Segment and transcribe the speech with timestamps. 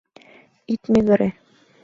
[0.73, 1.29] —Ит мӱгырӧ!